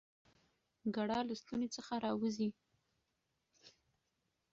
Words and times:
ګړه 0.95 1.19
له 1.27 1.33
ستوني 1.41 1.67
څخه 1.75 1.93
راوزي؟ 2.03 2.49